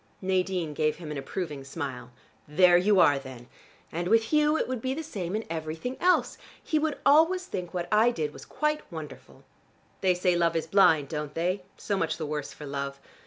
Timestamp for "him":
0.95-1.11